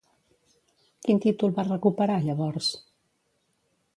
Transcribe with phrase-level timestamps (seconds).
[1.07, 2.73] Quin títol va recuperar, llavors?